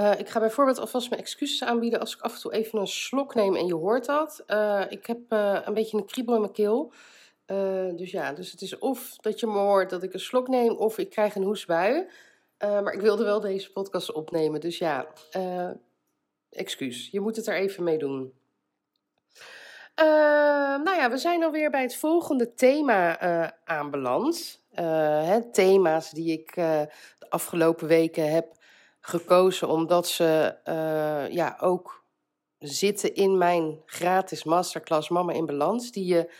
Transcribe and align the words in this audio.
Uh, 0.00 0.18
ik 0.18 0.28
ga 0.28 0.40
bijvoorbeeld 0.40 0.78
alvast 0.78 1.10
mijn 1.10 1.22
excuses 1.22 1.64
aanbieden 1.64 2.00
als 2.00 2.14
ik 2.14 2.20
af 2.20 2.34
en 2.34 2.40
toe 2.40 2.52
even 2.52 2.78
een 2.78 2.86
slok 2.86 3.34
neem 3.34 3.56
en 3.56 3.66
je 3.66 3.74
hoort 3.74 4.06
dat. 4.06 4.44
Uh, 4.46 4.82
ik 4.88 5.06
heb 5.06 5.18
uh, 5.28 5.58
een 5.64 5.74
beetje 5.74 5.96
een 5.96 6.06
kriebel 6.06 6.34
in 6.34 6.40
mijn 6.40 6.52
keel. 6.52 6.92
dus 7.96 8.10
ja, 8.10 8.32
dus 8.32 8.50
het 8.50 8.60
is 8.60 8.78
of 8.78 9.16
dat 9.16 9.40
je 9.40 9.46
me 9.46 9.58
hoort 9.58 9.90
dat 9.90 10.02
ik 10.02 10.12
een 10.12 10.20
slok 10.20 10.48
neem 10.48 10.76
of 10.76 10.98
ik 10.98 11.10
krijg 11.10 11.34
een 11.34 11.42
hoesbui. 11.42 12.06
maar 12.58 12.92
ik 12.92 13.00
wilde 13.00 13.24
wel 13.24 13.40
deze 13.40 13.72
podcast 13.72 14.12
opnemen, 14.12 14.60
dus 14.60 14.78
ja, 14.78 15.06
excuus. 16.50 17.08
Je 17.10 17.20
moet 17.20 17.36
het 17.36 17.46
er 17.46 17.54
even 17.54 17.84
mee 17.84 17.98
doen. 17.98 18.32
nou 20.84 20.96
ja, 20.96 21.10
we 21.10 21.18
zijn 21.18 21.44
alweer 21.44 21.70
bij 21.70 21.82
het 21.82 21.96
volgende 21.96 22.54
thema 22.54 23.18
aanbeland. 23.64 24.62
Hè, 24.72 25.50
thema's 25.50 26.10
die 26.10 26.32
ik 26.32 26.54
de 26.54 26.90
afgelopen 27.28 27.86
weken 27.86 28.30
heb 28.30 28.58
gekozen 29.00 29.68
omdat 29.68 30.08
ze 30.08 30.56
uh, 30.64 31.34
ja, 31.34 31.56
ook 31.60 32.04
zitten 32.58 33.14
in 33.14 33.38
mijn 33.38 33.82
gratis 33.86 34.44
masterclass 34.44 35.08
Mama 35.08 35.32
in 35.32 35.46
Balans, 35.46 35.92
die 35.92 36.04
je 36.04 36.32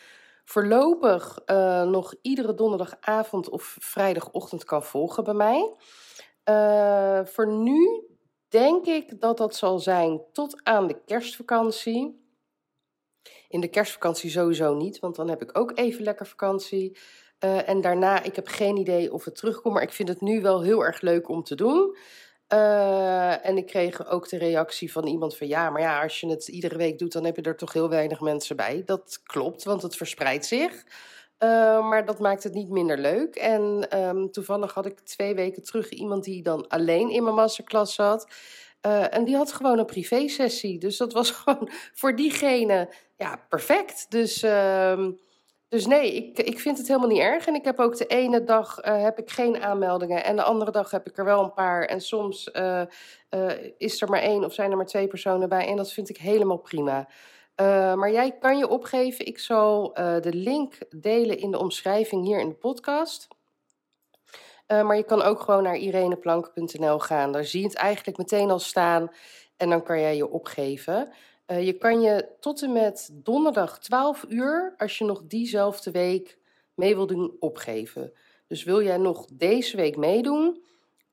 voorlopig 0.44 1.38
uh, 1.46 1.82
nog 1.82 2.14
iedere 2.22 2.54
donderdagavond 2.54 3.48
of 3.48 3.76
vrijdagochtend 3.80 4.64
kan 4.64 4.82
volgen 4.82 5.24
bij 5.24 5.34
mij. 5.34 5.74
Uh, 6.44 7.26
voor 7.26 7.46
nu 7.46 8.04
denk 8.48 8.86
ik 8.86 9.20
dat 9.20 9.36
dat 9.36 9.56
zal 9.56 9.78
zijn 9.78 10.20
tot 10.32 10.60
aan 10.62 10.86
de 10.86 11.00
kerstvakantie. 11.06 12.18
In 13.48 13.60
de 13.60 13.68
kerstvakantie 13.68 14.30
sowieso 14.30 14.74
niet, 14.74 14.98
want 14.98 15.16
dan 15.16 15.28
heb 15.28 15.42
ik 15.42 15.58
ook 15.58 15.78
even 15.78 16.04
lekker 16.04 16.26
vakantie. 16.26 16.98
En 17.38 17.80
daarna, 17.80 18.22
ik 18.22 18.36
heb 18.36 18.48
geen 18.48 18.76
idee 18.76 19.12
of 19.12 19.24
het 19.24 19.36
terugkomt, 19.36 19.74
maar 19.74 19.82
ik 19.82 19.92
vind 19.92 20.08
het 20.08 20.20
nu 20.20 20.40
wel 20.40 20.62
heel 20.62 20.84
erg 20.84 21.00
leuk 21.00 21.28
om 21.28 21.42
te 21.42 21.54
doen. 21.54 21.96
Uh, 22.52 23.46
en 23.46 23.56
ik 23.56 23.66
kreeg 23.66 24.06
ook 24.06 24.28
de 24.28 24.38
reactie 24.38 24.92
van 24.92 25.06
iemand 25.06 25.36
van 25.36 25.46
ja, 25.46 25.70
maar 25.70 25.80
ja, 25.80 26.02
als 26.02 26.20
je 26.20 26.28
het 26.28 26.48
iedere 26.48 26.76
week 26.76 26.98
doet, 26.98 27.12
dan 27.12 27.24
heb 27.24 27.36
je 27.36 27.42
er 27.42 27.56
toch 27.56 27.72
heel 27.72 27.88
weinig 27.88 28.20
mensen 28.20 28.56
bij. 28.56 28.82
Dat 28.86 29.20
klopt, 29.24 29.64
want 29.64 29.82
het 29.82 29.96
verspreidt 29.96 30.46
zich. 30.46 30.72
Uh, 30.72 31.88
maar 31.88 32.04
dat 32.04 32.18
maakt 32.18 32.42
het 32.42 32.54
niet 32.54 32.68
minder 32.68 32.98
leuk. 32.98 33.34
En 33.34 33.86
um, 33.98 34.30
toevallig 34.30 34.74
had 34.74 34.86
ik 34.86 35.00
twee 35.00 35.34
weken 35.34 35.62
terug 35.62 35.88
iemand 35.88 36.24
die 36.24 36.42
dan 36.42 36.68
alleen 36.68 37.10
in 37.10 37.22
mijn 37.22 37.34
masterclass 37.34 37.94
zat. 37.94 38.28
Uh, 38.86 39.14
en 39.14 39.24
die 39.24 39.36
had 39.36 39.52
gewoon 39.52 39.78
een 39.78 39.86
privé-sessie. 39.86 40.78
Dus 40.78 40.96
dat 40.96 41.12
was 41.12 41.30
gewoon 41.40 41.70
voor 41.94 42.16
diegene 42.16 42.88
ja, 43.16 43.44
perfect. 43.48 44.06
Dus. 44.08 44.42
Uh, 44.42 45.08
dus 45.70 45.86
nee, 45.86 46.14
ik, 46.14 46.38
ik 46.38 46.60
vind 46.60 46.78
het 46.78 46.88
helemaal 46.88 47.08
niet 47.08 47.18
erg. 47.18 47.46
En 47.46 47.54
ik 47.54 47.64
heb 47.64 47.78
ook 47.78 47.96
de 47.96 48.06
ene 48.06 48.44
dag 48.44 48.84
uh, 48.84 49.02
heb 49.02 49.18
ik 49.18 49.30
geen 49.30 49.62
aanmeldingen 49.62 50.24
en 50.24 50.36
de 50.36 50.42
andere 50.42 50.70
dag 50.70 50.90
heb 50.90 51.06
ik 51.06 51.18
er 51.18 51.24
wel 51.24 51.42
een 51.42 51.52
paar. 51.52 51.84
En 51.84 52.00
soms 52.00 52.50
uh, 52.52 52.82
uh, 53.30 53.52
is 53.78 54.02
er 54.02 54.08
maar 54.08 54.20
één 54.20 54.44
of 54.44 54.52
zijn 54.54 54.70
er 54.70 54.76
maar 54.76 54.86
twee 54.86 55.06
personen 55.06 55.48
bij. 55.48 55.66
En 55.66 55.76
dat 55.76 55.92
vind 55.92 56.08
ik 56.08 56.16
helemaal 56.16 56.56
prima. 56.56 57.08
maar 57.94 58.10
jij 58.10 58.38
kan 58.38 58.58
je 58.58 58.68
opgeven. 58.68 59.26
Ik 59.26 59.38
zal 59.38 59.92
de 59.94 60.32
link 60.32 60.78
delen 60.88 61.38
in 61.38 61.50
de 61.50 61.58
omschrijving 61.58 62.24
hier 62.24 62.40
in 62.40 62.48
de 62.48 62.54
podcast. 62.54 63.28
maar 64.66 64.96
je 64.96 65.04
kan 65.04 65.22
ook 65.22 65.40
gewoon 65.40 65.62
naar 65.62 65.76
ireneplank.nl 65.76 66.98
gaan. 66.98 67.32
Daar 67.32 67.44
zie 67.44 67.60
je 67.60 67.66
het 67.66 67.76
eigenlijk 67.76 68.18
meteen 68.18 68.50
al 68.50 68.58
staan. 68.58 69.10
En 69.56 69.70
dan 69.70 69.82
kan 69.82 70.00
jij 70.00 70.16
je 70.16 70.30
opgeven. 70.30 71.12
Uh, 71.50 71.66
je 71.66 71.72
kan 71.72 72.00
je 72.00 72.28
tot 72.40 72.62
en 72.62 72.72
met 72.72 73.10
donderdag 73.12 73.78
12 73.78 74.24
uur, 74.28 74.74
als 74.78 74.98
je 74.98 75.04
nog 75.04 75.22
diezelfde 75.22 75.90
week 75.90 76.38
mee 76.74 76.94
wil 76.94 77.06
doen, 77.06 77.36
opgeven. 77.40 78.12
Dus 78.46 78.64
wil 78.64 78.82
jij 78.82 78.96
nog 78.96 79.26
deze 79.32 79.76
week 79.76 79.96
meedoen, 79.96 80.62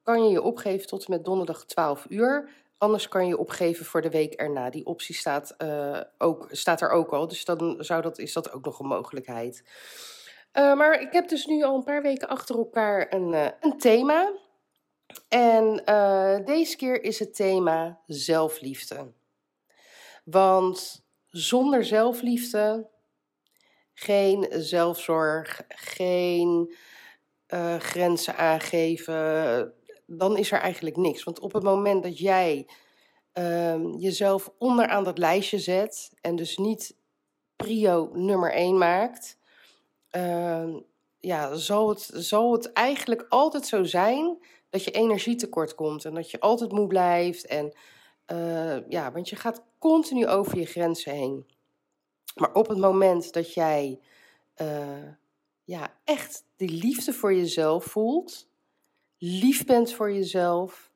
kan 0.04 0.24
je 0.24 0.30
je 0.30 0.42
opgeven 0.42 0.88
tot 0.88 1.06
en 1.06 1.12
met 1.12 1.26
donderdag 1.26 1.66
12 1.66 2.06
uur. 2.10 2.50
Anders 2.78 3.08
kan 3.08 3.28
je 3.28 3.38
opgeven 3.38 3.86
voor 3.86 4.02
de 4.02 4.10
week 4.10 4.34
erna. 4.34 4.70
Die 4.70 4.86
optie 4.86 5.16
staat, 5.16 5.56
uh, 5.58 6.02
ook, 6.18 6.48
staat 6.52 6.82
er 6.82 6.90
ook 6.90 7.12
al, 7.12 7.28
dus 7.28 7.46
dan 7.46 7.76
zou 7.80 8.02
dat, 8.02 8.18
is 8.18 8.34
dat 8.34 8.52
ook 8.52 8.66
nog 8.66 8.80
een 8.80 8.88
mogelijkheid. 8.88 9.64
Uh, 10.54 10.76
maar 10.76 11.02
ik 11.02 11.14
heb 11.14 11.28
dus 11.28 11.46
nu 11.46 11.64
al 11.64 11.76
een 11.76 11.84
paar 11.84 12.02
weken 12.02 12.28
achter 12.28 12.58
elkaar 12.58 13.14
een, 13.14 13.54
een 13.60 13.78
thema. 13.78 14.32
En 15.28 15.82
deze 16.46 16.76
keer 16.76 17.04
is 17.04 17.20
het 17.20 17.36
thema 17.36 18.00
zelfliefde. 18.06 19.12
Want 20.30 21.06
zonder 21.26 21.86
zelfliefde, 21.86 22.90
geen 23.94 24.48
zelfzorg, 24.52 25.62
geen 25.68 26.76
uh, 27.54 27.76
grenzen 27.76 28.38
aangeven, 28.38 29.74
dan 30.06 30.38
is 30.38 30.52
er 30.52 30.60
eigenlijk 30.60 30.96
niks. 30.98 31.24
Want 31.24 31.40
op 31.40 31.54
het 31.54 31.64
moment 31.64 32.04
dat 32.04 32.20
jij 32.20 32.68
uh, 33.34 33.76
jezelf 33.98 34.52
onderaan 34.58 35.04
dat 35.04 35.18
lijstje 35.18 35.60
zet 35.60 36.12
en 36.22 36.36
dus 36.36 36.58
niet 36.58 36.96
prio 37.56 38.10
nummer 38.14 38.52
1 38.52 38.78
maakt, 38.78 39.38
uh, 40.12 40.76
ja, 41.20 41.56
zal 41.56 41.90
het, 41.90 42.10
zal 42.14 42.52
het 42.52 42.74
eigenlijk 42.74 43.26
altijd 43.30 43.66
zo 43.66 43.84
zijn 43.84 44.38
dat 44.70 44.84
je 44.84 44.92
energietekort 44.92 45.76
komt 45.76 46.06
en 46.06 46.14
dat 46.14 46.32
je 46.32 46.40
altijd 46.40 46.72
moe 46.72 46.88
blijft 46.88 47.46
en 47.46 47.78
uh, 48.32 48.90
ja, 48.90 49.12
want 49.12 49.30
je 49.30 49.36
gaat 49.36 49.64
continu 49.78 50.28
over 50.28 50.58
je 50.58 50.66
grenzen 50.66 51.12
heen. 51.12 51.46
Maar 52.36 52.54
op 52.54 52.68
het 52.68 52.78
moment 52.78 53.34
dat 53.34 53.54
jij 53.54 54.00
uh, 54.62 55.12
ja, 55.64 55.94
echt 56.04 56.44
die 56.56 56.72
liefde 56.72 57.14
voor 57.14 57.34
jezelf 57.34 57.84
voelt, 57.84 58.48
lief 59.18 59.66
bent 59.66 59.94
voor 59.94 60.14
jezelf, 60.14 60.92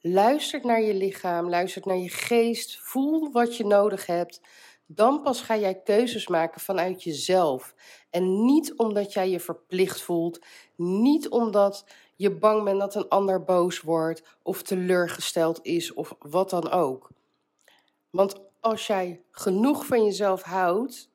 luistert 0.00 0.64
naar 0.64 0.82
je 0.82 0.94
lichaam, 0.94 1.48
luistert 1.48 1.84
naar 1.84 1.96
je 1.96 2.08
geest, 2.08 2.78
voel 2.80 3.32
wat 3.32 3.56
je 3.56 3.64
nodig 3.64 4.06
hebt, 4.06 4.40
dan 4.86 5.22
pas 5.22 5.40
ga 5.40 5.56
jij 5.56 5.74
keuzes 5.74 6.28
maken 6.28 6.60
vanuit 6.60 7.02
jezelf. 7.02 7.74
En 8.10 8.44
niet 8.44 8.74
omdat 8.76 9.12
jij 9.12 9.30
je 9.30 9.40
verplicht 9.40 10.02
voelt, 10.02 10.44
niet 10.76 11.28
omdat 11.28 11.84
je 12.16 12.30
bang 12.30 12.64
bent 12.64 12.80
dat 12.80 12.94
een 12.94 13.08
ander 13.08 13.44
boos 13.44 13.80
wordt 13.80 14.22
of 14.42 14.62
teleurgesteld 14.62 15.58
is 15.62 15.92
of 15.92 16.14
wat 16.18 16.50
dan 16.50 16.70
ook. 16.70 17.10
Want 18.12 18.40
als 18.60 18.86
jij 18.86 19.24
genoeg 19.30 19.86
van 19.86 20.04
jezelf 20.04 20.42
houdt, 20.42 21.10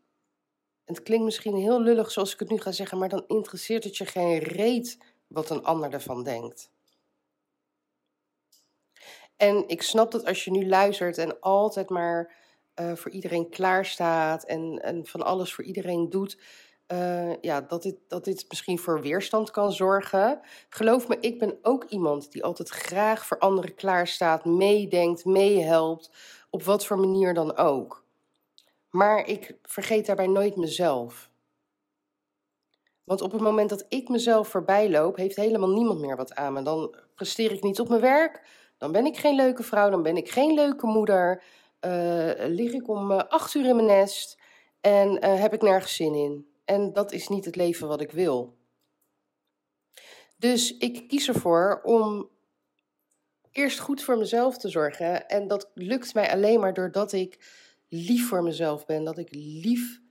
en 0.85 0.93
het 0.93 1.03
klinkt 1.03 1.25
misschien 1.25 1.55
heel 1.55 1.81
lullig 1.81 2.11
zoals 2.11 2.33
ik 2.33 2.39
het 2.39 2.49
nu 2.49 2.57
ga 2.57 2.71
zeggen, 2.71 2.97
maar 2.97 3.09
dan 3.09 3.23
interesseert 3.27 3.83
het 3.83 3.97
je 3.97 4.05
geen 4.05 4.37
reet 4.37 4.97
wat 5.27 5.49
een 5.49 5.63
ander 5.63 5.93
ervan 5.93 6.23
denkt. 6.23 6.71
En 9.35 9.67
ik 9.67 9.81
snap 9.81 10.11
dat 10.11 10.25
als 10.25 10.43
je 10.43 10.51
nu 10.51 10.67
luistert 10.67 11.17
en 11.17 11.39
altijd 11.39 11.89
maar 11.89 12.35
uh, 12.79 12.95
voor 12.95 13.11
iedereen 13.11 13.49
klaarstaat 13.49 14.43
en, 14.43 14.81
en 14.83 15.05
van 15.05 15.23
alles 15.23 15.53
voor 15.53 15.63
iedereen 15.63 16.09
doet, 16.09 16.37
uh, 16.91 17.41
ja, 17.41 17.61
dat, 17.61 17.83
dit, 17.83 17.95
dat 18.07 18.23
dit 18.23 18.45
misschien 18.49 18.79
voor 18.79 19.01
weerstand 19.01 19.51
kan 19.51 19.71
zorgen. 19.71 20.41
Geloof 20.69 21.07
me, 21.07 21.17
ik 21.19 21.39
ben 21.39 21.57
ook 21.61 21.83
iemand 21.83 22.31
die 22.31 22.43
altijd 22.43 22.69
graag 22.69 23.25
voor 23.25 23.39
anderen 23.39 23.75
klaarstaat, 23.75 24.45
meedenkt, 24.45 25.25
meehelpt, 25.25 26.11
op 26.49 26.63
wat 26.63 26.85
voor 26.85 26.99
manier 26.99 27.33
dan 27.33 27.57
ook. 27.57 28.05
Maar 28.89 29.27
ik 29.27 29.57
vergeet 29.63 30.05
daarbij 30.05 30.27
nooit 30.27 30.55
mezelf. 30.55 31.29
Want 33.03 33.21
op 33.21 33.31
het 33.31 33.41
moment 33.41 33.69
dat 33.69 33.85
ik 33.89 34.09
mezelf 34.09 34.47
voorbij 34.47 34.89
loop, 34.89 35.15
heeft 35.15 35.35
helemaal 35.35 35.69
niemand 35.69 35.99
meer 35.99 36.15
wat 36.15 36.35
aan 36.35 36.53
me. 36.53 36.61
Dan 36.61 36.95
presteer 37.15 37.51
ik 37.51 37.63
niet 37.63 37.79
op 37.79 37.89
mijn 37.89 38.01
werk, 38.01 38.41
dan 38.77 38.91
ben 38.91 39.05
ik 39.05 39.17
geen 39.17 39.35
leuke 39.35 39.63
vrouw, 39.63 39.89
dan 39.89 40.03
ben 40.03 40.17
ik 40.17 40.29
geen 40.29 40.53
leuke 40.53 40.85
moeder, 40.85 41.43
uh, 41.81 42.31
lig 42.35 42.71
ik 42.73 42.87
om 42.87 43.11
uh, 43.11 43.17
acht 43.17 43.53
uur 43.53 43.65
in 43.65 43.75
mijn 43.75 43.87
nest 43.87 44.39
en 44.81 45.25
uh, 45.25 45.39
heb 45.39 45.53
ik 45.53 45.61
nergens 45.61 45.95
zin 45.95 46.13
in. 46.13 46.47
En 46.65 46.93
dat 46.93 47.11
is 47.11 47.27
niet 47.27 47.45
het 47.45 47.55
leven 47.55 47.87
wat 47.87 48.01
ik 48.01 48.11
wil. 48.11 48.55
Dus 50.37 50.77
ik 50.77 51.07
kies 51.07 51.27
ervoor 51.27 51.81
om 51.83 52.29
eerst 53.57 53.79
goed 53.79 54.03
voor 54.03 54.17
mezelf 54.17 54.57
te 54.57 54.69
zorgen. 54.69 55.27
En 55.27 55.47
dat 55.47 55.71
lukt 55.73 56.13
mij 56.13 56.31
alleen 56.31 56.59
maar 56.59 56.73
doordat 56.73 57.13
ik 57.13 57.37
lief 57.89 58.27
voor 58.27 58.43
mezelf 58.43 58.85
ben. 58.85 59.03
Dat 59.03 59.17
ik 59.17 59.27
lief, 59.31 60.01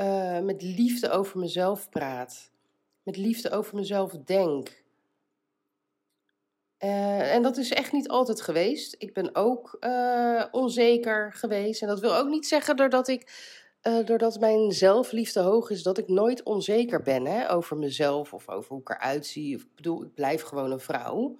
uh, 0.00 0.38
met 0.38 0.62
liefde 0.62 1.10
over 1.10 1.38
mezelf 1.38 1.88
praat. 1.88 2.50
Met 3.02 3.16
liefde 3.16 3.50
over 3.50 3.76
mezelf 3.76 4.12
denk. 4.24 4.84
Uh, 6.78 7.34
en 7.34 7.42
dat 7.42 7.56
is 7.56 7.72
echt 7.72 7.92
niet 7.92 8.08
altijd 8.08 8.40
geweest. 8.40 8.94
Ik 8.98 9.12
ben 9.12 9.34
ook 9.34 9.76
uh, 9.80 10.44
onzeker 10.50 11.32
geweest. 11.32 11.82
En 11.82 11.88
dat 11.88 12.00
wil 12.00 12.16
ook 12.16 12.28
niet 12.28 12.46
zeggen 12.46 12.76
doordat 12.76 13.08
ik. 13.08 13.50
Doordat 14.04 14.40
mijn 14.40 14.72
zelfliefde 14.72 15.40
hoog 15.40 15.70
is, 15.70 15.82
dat 15.82 15.98
ik 15.98 16.08
nooit 16.08 16.42
onzeker 16.42 17.02
ben 17.02 17.26
hè, 17.26 17.52
over 17.52 17.76
mezelf 17.76 18.32
of 18.32 18.48
over 18.48 18.68
hoe 18.68 18.80
ik 18.80 18.90
eruit 18.90 19.26
zie. 19.26 19.56
Ik 19.56 19.66
bedoel, 19.74 20.02
ik 20.02 20.14
blijf 20.14 20.42
gewoon 20.42 20.70
een 20.70 20.80
vrouw. 20.80 21.38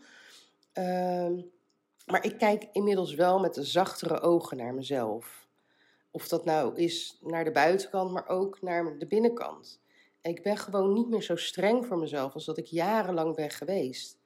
Ehm, 0.73 1.41
maar 2.07 2.25
ik 2.25 2.39
kijk 2.39 2.69
inmiddels 2.73 3.15
wel 3.15 3.41
met 3.41 3.55
de 3.55 3.65
zachtere 3.65 4.21
ogen 4.21 4.57
naar 4.57 4.75
mezelf. 4.75 5.49
Of 6.11 6.29
dat 6.29 6.45
nou 6.45 6.77
is 6.77 7.19
naar 7.21 7.45
de 7.45 7.53
buitenkant, 7.53 8.11
maar 8.11 8.29
ook 8.29 8.63
naar 8.63 8.99
de 8.99 9.07
binnenkant. 9.07 9.81
En 10.21 10.31
ik 10.31 10.43
ben 10.43 10.57
gewoon 10.57 10.93
niet 10.93 11.09
meer 11.09 11.23
zo 11.23 11.37
streng 11.37 11.87
voor 11.87 11.99
mezelf 11.99 12.35
als 12.35 12.45
dat 12.45 12.59
ik 12.59 12.67
jarenlang 12.67 13.35
ben 13.35 13.51
geweest. 13.51 14.21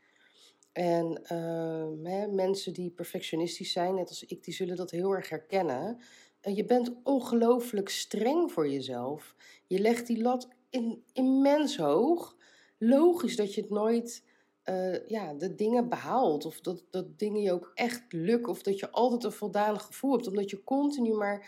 En 0.72 1.20
uh, 1.32 2.10
hè, 2.12 2.26
mensen 2.26 2.72
die 2.72 2.90
perfectionistisch 2.90 3.72
zijn, 3.72 3.94
net 3.94 4.08
als 4.08 4.24
ik, 4.24 4.44
die 4.44 4.54
zullen 4.54 4.76
dat 4.76 4.90
heel 4.90 5.12
erg 5.12 5.28
herkennen. 5.28 6.00
Uh, 6.42 6.56
je 6.56 6.64
bent 6.64 6.92
ongelooflijk 7.02 7.88
streng 7.88 8.52
voor 8.52 8.68
jezelf. 8.68 9.34
Je 9.66 9.78
legt 9.78 10.06
die 10.06 10.22
lat 10.22 10.48
in, 10.70 11.04
immens 11.12 11.76
hoog. 11.76 12.36
Logisch 12.78 13.36
dat 13.36 13.54
je 13.54 13.60
het 13.60 13.70
nooit 13.70 14.22
uh, 14.70 15.08
ja, 15.08 15.34
de 15.34 15.54
dingen 15.54 15.88
behaalt. 15.88 16.44
Of 16.44 16.60
dat, 16.60 16.82
dat 16.90 17.18
dingen 17.18 17.42
je 17.42 17.52
ook 17.52 17.70
echt 17.74 18.02
lukken. 18.08 18.52
Of 18.52 18.62
dat 18.62 18.78
je 18.78 18.90
altijd 18.90 19.24
een 19.24 19.32
voldaan 19.32 19.80
gevoel 19.80 20.12
hebt. 20.12 20.26
Omdat 20.26 20.50
je 20.50 20.64
continu 20.64 21.12
maar 21.12 21.46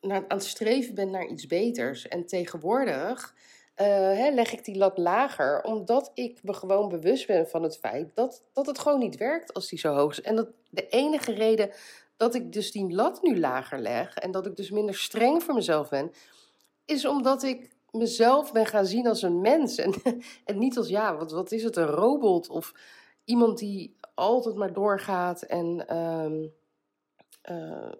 naar, 0.00 0.24
aan 0.28 0.36
het 0.36 0.44
streven 0.46 0.94
bent 0.94 1.10
naar 1.10 1.26
iets 1.26 1.46
beters. 1.46 2.08
En 2.08 2.26
tegenwoordig 2.26 3.34
uh, 3.76 3.86
hè, 3.86 4.30
leg 4.30 4.52
ik 4.52 4.64
die 4.64 4.76
lat 4.76 4.98
lager. 4.98 5.62
Omdat 5.62 6.10
ik 6.14 6.42
me 6.42 6.52
gewoon 6.52 6.88
bewust 6.88 7.26
ben 7.26 7.48
van 7.48 7.62
het 7.62 7.78
feit 7.78 8.10
dat, 8.14 8.42
dat 8.52 8.66
het 8.66 8.78
gewoon 8.78 8.98
niet 8.98 9.16
werkt 9.16 9.54
als 9.54 9.68
die 9.68 9.78
zo 9.78 9.94
hoog 9.94 10.10
is. 10.10 10.20
En 10.20 10.36
dat 10.36 10.48
de 10.70 10.88
enige 10.88 11.32
reden 11.32 11.70
dat 12.16 12.34
ik 12.34 12.52
dus 12.52 12.72
die 12.72 12.94
lat 12.94 13.22
nu 13.22 13.38
lager 13.38 13.78
leg. 13.78 14.16
En 14.16 14.30
dat 14.30 14.46
ik 14.46 14.56
dus 14.56 14.70
minder 14.70 14.94
streng 14.94 15.42
voor 15.42 15.54
mezelf 15.54 15.88
ben. 15.88 16.12
Is 16.84 17.04
omdat 17.04 17.42
ik 17.42 17.70
mezelf 17.92 18.52
ben 18.52 18.66
gaan 18.66 18.86
zien 18.86 19.06
als 19.06 19.22
een 19.22 19.40
mens. 19.40 19.76
En, 19.78 19.94
en 20.44 20.58
niet 20.58 20.76
als, 20.76 20.88
ja, 20.88 21.16
wat, 21.16 21.32
wat 21.32 21.52
is 21.52 21.62
het, 21.62 21.76
een 21.76 21.86
robot? 21.86 22.48
Of 22.48 22.74
iemand 23.24 23.58
die 23.58 23.96
altijd 24.14 24.54
maar 24.54 24.72
doorgaat 24.72 25.42
en 25.42 25.96
um, 25.96 26.52
uh, 27.50 27.92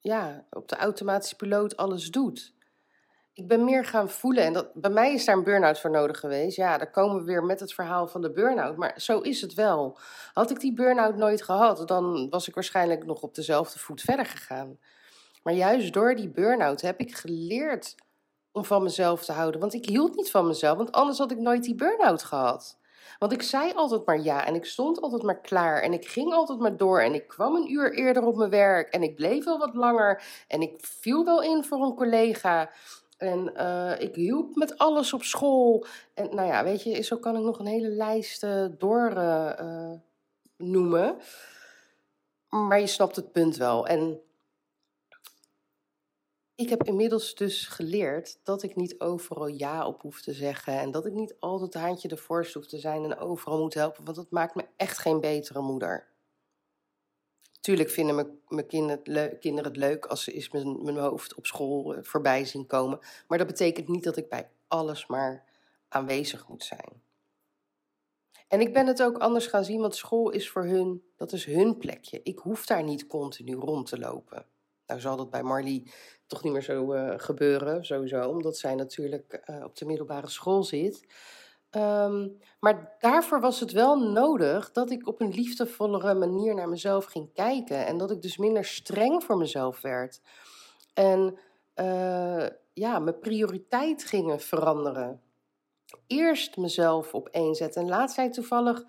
ja, 0.00 0.44
op 0.50 0.68
de 0.68 0.76
automatische 0.76 1.36
piloot 1.36 1.76
alles 1.76 2.10
doet. 2.10 2.54
Ik 3.32 3.48
ben 3.48 3.64
meer 3.64 3.84
gaan 3.84 4.10
voelen 4.10 4.44
en 4.44 4.52
dat, 4.52 4.74
bij 4.74 4.90
mij 4.90 5.14
is 5.14 5.24
daar 5.24 5.36
een 5.36 5.44
burn-out 5.44 5.80
voor 5.80 5.90
nodig 5.90 6.18
geweest. 6.20 6.56
Ja, 6.56 6.78
daar 6.78 6.90
komen 6.90 7.16
we 7.16 7.24
weer 7.24 7.44
met 7.44 7.60
het 7.60 7.74
verhaal 7.74 8.08
van 8.08 8.20
de 8.20 8.30
burn-out. 8.30 8.76
Maar 8.76 8.94
zo 8.96 9.18
is 9.18 9.40
het 9.40 9.54
wel. 9.54 9.98
Had 10.32 10.50
ik 10.50 10.60
die 10.60 10.74
burn-out 10.74 11.16
nooit 11.16 11.42
gehad, 11.42 11.88
dan 11.88 12.30
was 12.30 12.48
ik 12.48 12.54
waarschijnlijk 12.54 13.04
nog 13.04 13.22
op 13.22 13.34
dezelfde 13.34 13.78
voet 13.78 14.00
verder 14.00 14.26
gegaan. 14.26 14.78
Maar 15.42 15.54
juist 15.54 15.92
door 15.92 16.14
die 16.14 16.28
burn-out 16.28 16.80
heb 16.80 16.98
ik 16.98 17.14
geleerd 17.14 17.94
om 18.52 18.64
van 18.64 18.82
mezelf 18.82 19.24
te 19.24 19.32
houden. 19.32 19.60
Want 19.60 19.74
ik 19.74 19.86
hield 19.86 20.16
niet 20.16 20.30
van 20.30 20.46
mezelf, 20.46 20.76
want 20.76 20.92
anders 20.92 21.18
had 21.18 21.30
ik 21.30 21.38
nooit 21.38 21.62
die 21.62 21.74
burn-out 21.74 22.22
gehad. 22.22 22.78
Want 23.18 23.32
ik 23.32 23.42
zei 23.42 23.72
altijd 23.72 24.06
maar 24.06 24.20
ja 24.20 24.46
en 24.46 24.54
ik 24.54 24.64
stond 24.64 25.00
altijd 25.00 25.22
maar 25.22 25.40
klaar 25.40 25.82
en 25.82 25.92
ik 25.92 26.08
ging 26.08 26.32
altijd 26.32 26.58
maar 26.58 26.76
door 26.76 27.00
en 27.00 27.14
ik 27.14 27.28
kwam 27.28 27.54
een 27.54 27.72
uur 27.72 27.94
eerder 27.94 28.22
op 28.22 28.36
mijn 28.36 28.50
werk 28.50 28.92
en 28.92 29.02
ik 29.02 29.14
bleef 29.14 29.44
wel 29.44 29.58
wat 29.58 29.74
langer 29.74 30.22
en 30.48 30.62
ik 30.62 30.74
viel 30.78 31.24
wel 31.24 31.42
in 31.42 31.64
voor 31.64 31.82
een 31.82 31.94
collega 31.94 32.70
en 33.20 33.52
uh, 33.56 34.00
ik 34.00 34.14
hielp 34.14 34.54
met 34.54 34.78
alles 34.78 35.12
op 35.12 35.22
school. 35.22 35.86
En 36.14 36.34
nou 36.34 36.48
ja, 36.48 36.64
weet 36.64 36.82
je, 36.82 37.02
zo 37.02 37.16
kan 37.16 37.36
ik 37.36 37.42
nog 37.42 37.58
een 37.58 37.66
hele 37.66 37.88
lijst 37.88 38.44
uh, 38.44 38.64
door 38.78 39.12
uh, 39.16 39.92
noemen. 40.56 41.16
Maar 42.48 42.80
je 42.80 42.86
snapt 42.86 43.16
het 43.16 43.32
punt 43.32 43.56
wel. 43.56 43.86
En 43.86 44.20
ik 46.60 46.68
heb 46.68 46.82
inmiddels 46.82 47.34
dus 47.34 47.66
geleerd 47.66 48.38
dat 48.42 48.62
ik 48.62 48.76
niet 48.76 49.00
overal 49.00 49.46
ja 49.46 49.86
op 49.86 50.02
hoef 50.02 50.22
te 50.22 50.32
zeggen. 50.32 50.78
En 50.78 50.90
dat 50.90 51.06
ik 51.06 51.12
niet 51.12 51.36
altijd 51.38 51.74
het 51.74 51.82
handje 51.82 52.08
ervoor 52.08 52.50
hoef 52.54 52.66
te 52.66 52.78
zijn 52.78 53.04
en 53.04 53.18
overal 53.18 53.58
moet 53.58 53.74
helpen. 53.74 54.04
Want 54.04 54.16
dat 54.16 54.30
maakt 54.30 54.54
me 54.54 54.64
echt 54.76 54.98
geen 54.98 55.20
betere 55.20 55.60
moeder. 55.60 56.08
Tuurlijk 57.60 57.90
vinden 57.90 58.38
mijn, 58.48 58.66
kinderen 58.66 59.64
het 59.64 59.76
leuk 59.76 60.06
als 60.06 60.24
ze 60.24 60.32
eens 60.32 60.50
mijn, 60.50 60.82
mijn 60.82 60.96
hoofd 60.96 61.34
op 61.34 61.46
school 61.46 61.94
eh, 61.94 62.02
voorbij 62.02 62.44
zien 62.44 62.66
komen. 62.66 62.98
Maar 63.28 63.38
dat 63.38 63.46
betekent 63.46 63.88
niet 63.88 64.04
dat 64.04 64.16
ik 64.16 64.28
bij 64.28 64.50
alles 64.68 65.06
maar 65.06 65.44
aanwezig 65.88 66.48
moet 66.48 66.64
zijn. 66.64 67.02
En 68.48 68.60
ik 68.60 68.72
ben 68.72 68.86
het 68.86 69.02
ook 69.02 69.18
anders 69.18 69.46
gaan 69.46 69.64
zien, 69.64 69.80
want 69.80 69.96
school 69.96 70.30
is 70.30 70.50
voor 70.50 70.64
hun, 70.64 71.02
dat 71.16 71.32
is 71.32 71.44
hun 71.44 71.78
plekje. 71.78 72.20
Ik 72.22 72.38
hoef 72.38 72.66
daar 72.66 72.82
niet 72.82 73.06
continu 73.06 73.54
rond 73.54 73.86
te 73.86 73.98
lopen. 73.98 74.46
Nou 74.90 75.02
zal 75.02 75.16
dat 75.16 75.30
bij 75.30 75.42
Marley 75.42 75.82
toch 76.26 76.42
niet 76.42 76.52
meer 76.52 76.62
zo 76.62 76.94
uh, 76.94 77.14
gebeuren, 77.16 77.84
sowieso, 77.84 78.28
omdat 78.28 78.56
zij 78.56 78.74
natuurlijk 78.74 79.42
uh, 79.50 79.64
op 79.64 79.76
de 79.76 79.84
middelbare 79.84 80.28
school 80.28 80.62
zit. 80.62 81.06
Um, 81.70 82.38
maar 82.60 82.96
daarvoor 82.98 83.40
was 83.40 83.60
het 83.60 83.72
wel 83.72 84.10
nodig 84.10 84.72
dat 84.72 84.90
ik 84.90 85.06
op 85.06 85.20
een 85.20 85.30
liefdevollere 85.30 86.14
manier 86.14 86.54
naar 86.54 86.68
mezelf 86.68 87.04
ging 87.04 87.32
kijken. 87.32 87.86
En 87.86 87.98
dat 87.98 88.10
ik 88.10 88.22
dus 88.22 88.36
minder 88.36 88.64
streng 88.64 89.24
voor 89.24 89.36
mezelf 89.36 89.80
werd. 89.80 90.20
En 90.94 91.38
uh, 91.76 92.46
ja, 92.72 92.98
mijn 92.98 93.18
prioriteit 93.18 94.04
gingen 94.04 94.40
veranderen. 94.40 95.22
Eerst 96.06 96.56
mezelf 96.56 97.14
op 97.14 97.28
één 97.28 97.54
zetten. 97.54 97.82
En 97.82 97.88
laatst 97.88 98.14
zei 98.14 98.30
toevallig 98.30 98.84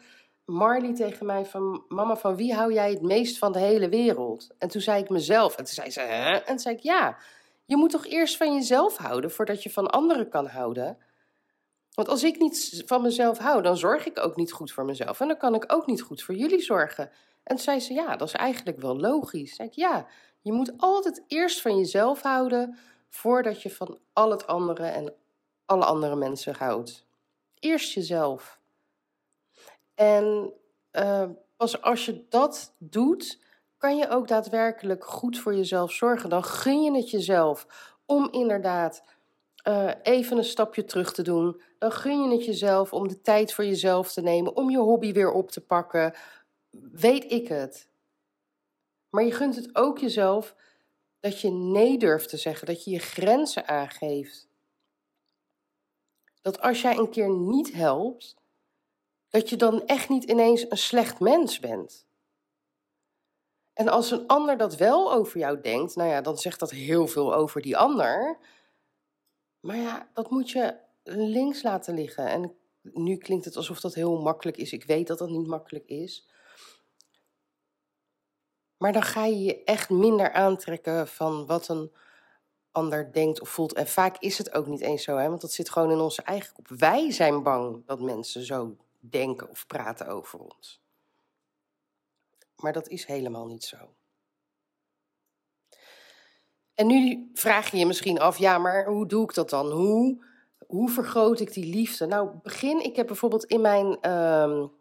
Marley 0.45 0.93
tegen 0.93 1.25
mij 1.25 1.45
van... 1.45 1.83
Mama, 1.87 2.15
van 2.15 2.35
wie 2.35 2.53
hou 2.53 2.73
jij 2.73 2.89
het 2.89 3.01
meest 3.01 3.37
van 3.37 3.51
de 3.51 3.59
hele 3.59 3.89
wereld? 3.89 4.49
En 4.57 4.67
toen 4.67 4.81
zei 4.81 5.03
ik 5.03 5.09
mezelf. 5.09 5.55
En 5.55 5.63
toen 5.63 5.73
zei 5.73 5.89
ze, 5.89 5.99
hè? 5.99 6.37
En 6.37 6.59
zei 6.59 6.75
ik, 6.75 6.81
ja, 6.81 7.17
je 7.65 7.77
moet 7.77 7.89
toch 7.89 8.05
eerst 8.05 8.37
van 8.37 8.53
jezelf 8.53 8.97
houden... 8.97 9.31
voordat 9.31 9.63
je 9.63 9.69
van 9.69 9.87
anderen 9.89 10.29
kan 10.29 10.47
houden... 10.47 10.97
Want 11.93 12.07
als 12.07 12.23
ik 12.23 12.39
niet 12.39 12.83
van 12.85 13.01
mezelf 13.01 13.37
hou, 13.37 13.61
dan 13.61 13.77
zorg 13.77 14.05
ik 14.05 14.19
ook 14.19 14.35
niet 14.35 14.51
goed 14.51 14.71
voor 14.71 14.85
mezelf. 14.85 15.19
En 15.19 15.27
dan 15.27 15.37
kan 15.37 15.55
ik 15.55 15.73
ook 15.73 15.85
niet 15.85 16.01
goed 16.01 16.23
voor 16.23 16.35
jullie 16.35 16.61
zorgen. 16.61 17.11
En 17.43 17.55
toen 17.55 17.63
zei 17.63 17.79
ze, 17.79 17.93
ja, 17.93 18.15
dat 18.15 18.27
is 18.27 18.33
eigenlijk 18.33 18.79
wel 18.79 18.99
logisch. 18.99 19.55
Zei 19.55 19.67
ik, 19.67 19.73
ja, 19.73 20.07
je 20.41 20.51
moet 20.51 20.73
altijd 20.77 21.23
eerst 21.27 21.61
van 21.61 21.77
jezelf 21.77 22.21
houden 22.21 22.77
voordat 23.09 23.61
je 23.61 23.69
van 23.69 23.99
al 24.13 24.31
het 24.31 24.47
andere 24.47 24.85
en 24.85 25.13
alle 25.65 25.85
andere 25.85 26.15
mensen 26.15 26.55
houdt. 26.55 27.05
Eerst 27.59 27.93
jezelf. 27.93 28.59
En 30.01 30.53
uh, 30.91 31.29
pas 31.57 31.81
als 31.81 32.05
je 32.05 32.25
dat 32.29 32.75
doet, 32.77 33.39
kan 33.77 33.97
je 33.97 34.09
ook 34.09 34.27
daadwerkelijk 34.27 35.05
goed 35.05 35.39
voor 35.39 35.55
jezelf 35.55 35.91
zorgen. 35.91 36.29
Dan 36.29 36.43
gun 36.43 36.81
je 36.81 36.91
het 36.91 37.09
jezelf 37.09 37.67
om 38.05 38.31
inderdaad 38.31 39.03
uh, 39.67 39.91
even 40.01 40.37
een 40.37 40.43
stapje 40.43 40.83
terug 40.83 41.13
te 41.13 41.21
doen. 41.21 41.61
Dan 41.77 41.91
gun 41.91 42.23
je 42.23 42.35
het 42.35 42.45
jezelf 42.45 42.93
om 42.93 43.07
de 43.07 43.21
tijd 43.21 43.53
voor 43.53 43.65
jezelf 43.65 44.11
te 44.13 44.21
nemen, 44.21 44.55
om 44.55 44.69
je 44.69 44.77
hobby 44.77 45.13
weer 45.13 45.31
op 45.31 45.51
te 45.51 45.61
pakken. 45.61 46.13
Weet 46.91 47.31
ik 47.31 47.47
het. 47.47 47.89
Maar 49.09 49.23
je 49.23 49.31
gunt 49.31 49.55
het 49.55 49.75
ook 49.75 49.99
jezelf 49.99 50.55
dat 51.19 51.41
je 51.41 51.51
nee 51.51 51.97
durft 51.97 52.29
te 52.29 52.37
zeggen, 52.37 52.67
dat 52.67 52.83
je 52.83 52.91
je 52.91 52.99
grenzen 52.99 53.67
aangeeft. 53.67 54.47
Dat 56.41 56.61
als 56.61 56.81
jij 56.81 56.97
een 56.97 57.09
keer 57.09 57.29
niet 57.29 57.73
helpt, 57.73 58.39
dat 59.31 59.49
je 59.49 59.55
dan 59.55 59.85
echt 59.85 60.09
niet 60.09 60.23
ineens 60.23 60.65
een 60.69 60.77
slecht 60.77 61.19
mens 61.19 61.59
bent. 61.59 62.05
En 63.73 63.87
als 63.87 64.11
een 64.11 64.27
ander 64.27 64.57
dat 64.57 64.75
wel 64.75 65.13
over 65.13 65.39
jou 65.39 65.61
denkt, 65.61 65.95
nou 65.95 66.09
ja, 66.09 66.21
dan 66.21 66.37
zegt 66.37 66.59
dat 66.59 66.71
heel 66.71 67.07
veel 67.07 67.33
over 67.33 67.61
die 67.61 67.77
ander. 67.77 68.37
Maar 69.59 69.77
ja, 69.77 70.09
dat 70.13 70.29
moet 70.29 70.49
je 70.49 70.75
links 71.03 71.63
laten 71.63 71.93
liggen. 71.93 72.27
En 72.27 72.55
nu 72.81 73.17
klinkt 73.17 73.45
het 73.45 73.55
alsof 73.55 73.79
dat 73.79 73.93
heel 73.93 74.21
makkelijk 74.21 74.57
is. 74.57 74.73
Ik 74.73 74.83
weet 74.83 75.07
dat 75.07 75.17
dat 75.17 75.29
niet 75.29 75.47
makkelijk 75.47 75.85
is. 75.85 76.29
Maar 78.77 78.93
dan 78.93 79.03
ga 79.03 79.25
je 79.25 79.43
je 79.43 79.63
echt 79.63 79.89
minder 79.89 80.31
aantrekken 80.31 81.07
van 81.07 81.45
wat 81.45 81.67
een 81.67 81.91
ander 82.71 83.13
denkt 83.13 83.41
of 83.41 83.49
voelt. 83.49 83.73
En 83.73 83.87
vaak 83.87 84.17
is 84.17 84.37
het 84.37 84.53
ook 84.53 84.67
niet 84.67 84.81
eens 84.81 85.03
zo, 85.03 85.17
hè? 85.17 85.29
want 85.29 85.41
dat 85.41 85.51
zit 85.51 85.69
gewoon 85.69 85.91
in 85.91 85.99
onze 85.99 86.21
eigen 86.21 86.53
kop. 86.53 86.67
Wij 86.67 87.11
zijn 87.11 87.43
bang 87.43 87.85
dat 87.85 87.99
mensen 88.01 88.45
zo 88.45 88.75
denken 89.09 89.49
of 89.49 89.67
praten 89.67 90.07
over 90.07 90.39
ons. 90.39 90.81
Maar 92.55 92.73
dat 92.73 92.87
is 92.87 93.05
helemaal 93.05 93.45
niet 93.45 93.63
zo. 93.63 93.95
En 96.73 96.87
nu 96.87 97.29
vraag 97.33 97.71
je 97.71 97.77
je 97.77 97.85
misschien 97.85 98.19
af, 98.19 98.37
ja, 98.37 98.57
maar 98.57 98.85
hoe 98.85 99.07
doe 99.07 99.23
ik 99.23 99.33
dat 99.33 99.49
dan? 99.49 99.71
Hoe, 99.71 100.25
hoe 100.67 100.89
vergroot 100.89 101.39
ik 101.39 101.53
die 101.53 101.65
liefde? 101.65 102.05
Nou, 102.05 102.29
begin, 102.43 102.83
ik 102.83 102.95
heb 102.95 103.07
bijvoorbeeld 103.07 103.45
in 103.45 103.61
mijn 103.61 104.11
um, 104.11 104.71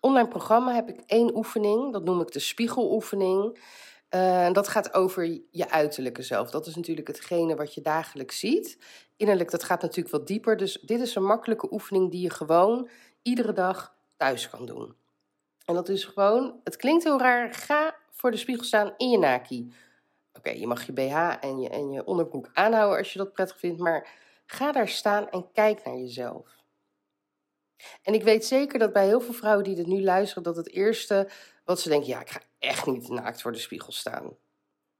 online 0.00 0.28
programma 0.28 0.74
heb 0.74 0.88
ik 0.88 1.00
één 1.06 1.36
oefening, 1.36 1.92
dat 1.92 2.04
noem 2.04 2.20
ik 2.20 2.32
de 2.32 2.38
spiegeloefening. 2.38 3.58
Uh, 4.14 4.52
dat 4.52 4.68
gaat 4.68 4.94
over 4.94 5.42
je 5.50 5.70
uiterlijke 5.70 6.22
zelf. 6.22 6.50
Dat 6.50 6.66
is 6.66 6.76
natuurlijk 6.76 7.06
hetgene 7.06 7.56
wat 7.56 7.74
je 7.74 7.80
dagelijks 7.80 8.38
ziet. 8.38 8.78
Innerlijk, 9.16 9.50
dat 9.50 9.64
gaat 9.64 9.82
natuurlijk 9.82 10.14
wat 10.14 10.26
dieper. 10.26 10.56
Dus 10.56 10.80
dit 10.80 11.00
is 11.00 11.14
een 11.14 11.24
makkelijke 11.24 11.72
oefening 11.72 12.10
die 12.10 12.20
je 12.20 12.30
gewoon 12.30 12.88
iedere 13.22 13.52
dag 13.52 13.96
thuis 14.16 14.50
kan 14.50 14.66
doen. 14.66 14.96
En 15.64 15.74
dat 15.74 15.88
is 15.88 16.04
gewoon, 16.04 16.60
het 16.64 16.76
klinkt 16.76 17.04
heel 17.04 17.18
raar, 17.18 17.54
ga 17.54 17.96
voor 18.10 18.30
de 18.30 18.36
spiegel 18.36 18.64
staan 18.64 18.94
in 18.96 19.10
je 19.10 19.18
naki. 19.18 19.72
Oké, 20.32 20.50
je 20.50 20.66
mag 20.66 20.86
je 20.86 20.92
BH 20.92 21.36
en 21.40 21.60
je, 21.60 21.68
en 21.68 21.90
je 21.90 22.04
onderbroek 22.04 22.50
aanhouden 22.52 22.98
als 22.98 23.12
je 23.12 23.18
dat 23.18 23.32
prettig 23.32 23.58
vindt, 23.58 23.80
maar 23.80 24.08
ga 24.46 24.72
daar 24.72 24.88
staan 24.88 25.30
en 25.30 25.52
kijk 25.52 25.84
naar 25.84 25.96
jezelf. 25.96 26.60
En 28.02 28.14
ik 28.14 28.22
weet 28.22 28.44
zeker 28.44 28.78
dat 28.78 28.92
bij 28.92 29.06
heel 29.06 29.20
veel 29.20 29.34
vrouwen 29.34 29.64
die 29.64 29.74
dit 29.74 29.86
nu 29.86 30.02
luisteren, 30.02 30.42
dat 30.42 30.56
het 30.56 30.70
eerste 30.70 31.28
wat 31.64 31.80
ze 31.80 31.88
denken, 31.88 32.08
ja, 32.08 32.20
ik 32.20 32.30
ga 32.30 32.40
echt 32.58 32.86
niet 32.86 33.08
naakt 33.08 33.42
voor 33.42 33.52
de 33.52 33.58
spiegel 33.58 33.92
staan. 33.92 34.36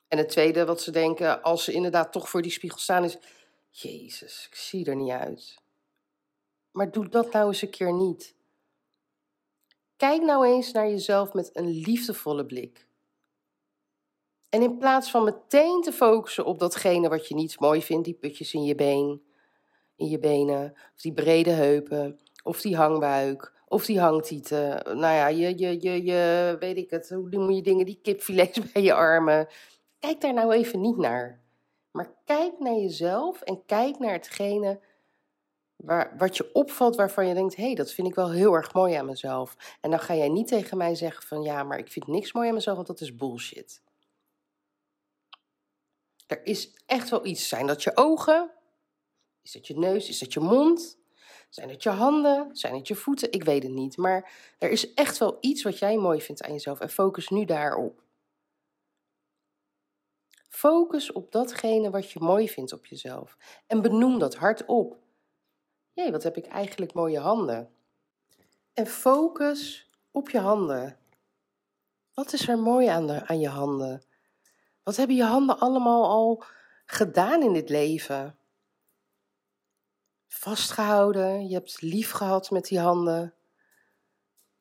En 0.08 0.18
het 0.18 0.28
tweede 0.28 0.64
wat 0.64 0.80
ze 0.80 0.90
denken, 0.90 1.42
als 1.42 1.64
ze 1.64 1.72
inderdaad 1.72 2.12
toch 2.12 2.28
voor 2.28 2.42
die 2.42 2.50
spiegel 2.50 2.78
staan, 2.78 3.04
is, 3.04 3.18
Jezus, 3.70 4.46
ik 4.50 4.54
zie 4.54 4.86
er 4.86 4.96
niet 4.96 5.10
uit. 5.10 5.60
Maar 6.72 6.90
doe 6.90 7.08
dat 7.08 7.32
nou 7.32 7.46
eens 7.46 7.62
een 7.62 7.70
keer 7.70 7.92
niet. 7.92 8.34
Kijk 9.96 10.22
nou 10.22 10.46
eens 10.46 10.72
naar 10.72 10.88
jezelf 10.88 11.32
met 11.32 11.50
een 11.52 11.68
liefdevolle 11.68 12.46
blik. 12.46 12.86
En 14.48 14.62
in 14.62 14.78
plaats 14.78 15.10
van 15.10 15.24
meteen 15.24 15.80
te 15.82 15.92
focussen 15.92 16.44
op 16.44 16.58
datgene 16.58 17.08
wat 17.08 17.28
je 17.28 17.34
niet 17.34 17.60
mooi 17.60 17.82
vindt, 17.82 18.04
die 18.04 18.14
putjes 18.14 18.54
in 18.54 18.64
je 18.64 18.74
been, 18.74 19.22
in 19.96 20.08
je 20.08 20.18
benen, 20.18 20.72
of 20.72 21.00
die 21.00 21.12
brede 21.12 21.50
heupen, 21.50 22.20
of 22.42 22.60
die 22.60 22.76
hangbuik, 22.76 23.52
of 23.68 23.86
die 23.86 24.00
hangtieten. 24.00 24.82
Nou 24.84 25.14
ja, 25.14 25.28
je, 25.28 25.58
je, 25.58 25.80
je, 25.80 26.04
je 26.04 26.56
weet 26.58 26.76
ik 26.76 26.90
het, 26.90 27.08
hoe 27.08 27.28
noem 27.28 27.50
je 27.50 27.62
dingen, 27.62 27.86
die 27.86 27.98
kipfilets 28.02 28.60
bij 28.72 28.82
je 28.82 28.94
armen. 28.94 29.48
Kijk 29.98 30.20
daar 30.20 30.34
nou 30.34 30.52
even 30.52 30.80
niet 30.80 30.96
naar. 30.96 31.40
Maar 31.90 32.14
kijk 32.24 32.58
naar 32.58 32.76
jezelf 32.76 33.40
en 33.40 33.64
kijk 33.66 33.98
naar 33.98 34.12
hetgene 34.12 34.80
waar, 35.82 36.14
wat 36.18 36.36
je 36.36 36.50
opvalt 36.52 36.96
waarvan 36.96 37.28
je 37.28 37.34
denkt, 37.34 37.56
hé, 37.56 37.64
hey, 37.64 37.74
dat 37.74 37.92
vind 37.92 38.08
ik 38.08 38.14
wel 38.14 38.30
heel 38.30 38.54
erg 38.54 38.72
mooi 38.72 38.94
aan 38.94 39.06
mezelf. 39.06 39.56
En 39.80 39.90
dan 39.90 40.00
ga 40.00 40.14
jij 40.14 40.28
niet 40.28 40.48
tegen 40.48 40.76
mij 40.76 40.94
zeggen 40.94 41.26
van, 41.26 41.42
ja, 41.42 41.62
maar 41.62 41.78
ik 41.78 41.92
vind 41.92 42.06
niks 42.06 42.32
mooi 42.32 42.48
aan 42.48 42.54
mezelf, 42.54 42.76
want 42.76 42.88
dat 42.88 43.00
is 43.00 43.16
bullshit. 43.16 43.82
Er 46.26 46.46
is 46.46 46.74
echt 46.86 47.08
wel 47.08 47.26
iets. 47.26 47.48
Zijn 47.48 47.66
dat 47.66 47.82
je 47.82 47.96
ogen? 47.96 48.50
Is 49.42 49.52
dat 49.52 49.66
je 49.66 49.78
neus? 49.78 50.08
Is 50.08 50.18
dat 50.18 50.32
je 50.32 50.40
mond? 50.40 50.98
Zijn 51.48 51.68
het 51.68 51.82
je 51.82 51.90
handen? 51.90 52.56
Zijn 52.56 52.74
het 52.74 52.88
je 52.88 52.94
voeten? 52.94 53.32
Ik 53.32 53.44
weet 53.44 53.62
het 53.62 53.72
niet. 53.72 53.96
Maar 53.96 54.32
er 54.58 54.70
is 54.70 54.94
echt 54.94 55.18
wel 55.18 55.36
iets 55.40 55.62
wat 55.62 55.78
jij 55.78 55.96
mooi 55.96 56.20
vindt 56.20 56.42
aan 56.42 56.52
jezelf. 56.52 56.80
En 56.80 56.90
focus 56.90 57.28
nu 57.28 57.44
daarop. 57.44 58.02
Focus 60.48 61.12
op 61.12 61.32
datgene 61.32 61.90
wat 61.90 62.10
je 62.10 62.20
mooi 62.20 62.48
vindt 62.48 62.72
op 62.72 62.86
jezelf. 62.86 63.36
En 63.66 63.82
benoem 63.82 64.18
dat 64.18 64.34
hardop. 64.34 65.01
Jee, 65.92 66.10
wat 66.10 66.22
heb 66.22 66.36
ik 66.36 66.46
eigenlijk 66.46 66.92
mooie 66.92 67.18
handen. 67.18 67.70
En 68.72 68.86
focus 68.86 69.90
op 70.10 70.30
je 70.30 70.38
handen. 70.38 70.98
Wat 72.14 72.32
is 72.32 72.48
er 72.48 72.58
mooi 72.58 72.86
aan, 72.86 73.06
de, 73.06 73.26
aan 73.26 73.40
je 73.40 73.48
handen? 73.48 74.02
Wat 74.82 74.96
hebben 74.96 75.16
je 75.16 75.24
handen 75.24 75.58
allemaal 75.58 76.04
al 76.04 76.44
gedaan 76.86 77.42
in 77.42 77.52
dit 77.52 77.68
leven? 77.68 78.36
Vastgehouden, 80.28 81.48
je 81.48 81.54
hebt 81.54 81.80
lief 81.80 82.10
gehad 82.10 82.50
met 82.50 82.64
die 82.64 82.78
handen. 82.78 83.34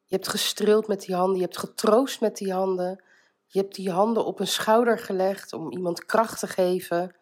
Je 0.06 0.16
hebt 0.16 0.28
gestreeld 0.28 0.88
met 0.88 1.02
die 1.02 1.16
handen, 1.16 1.36
je 1.36 1.44
hebt 1.44 1.58
getroost 1.58 2.22
met 2.22 2.38
die 2.38 2.54
handen. 2.54 3.04
Je 3.46 3.60
hebt 3.60 3.76
die 3.76 3.92
handen 3.92 4.26
op 4.26 4.40
een 4.40 4.48
schouder 4.48 5.00
gelegd 5.00 5.54
om 5.54 5.72
iemand 5.72 6.06
kracht 6.06 6.40
te 6.40 6.48
geven. 6.48 7.16